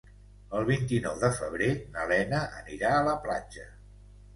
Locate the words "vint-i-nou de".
0.69-1.31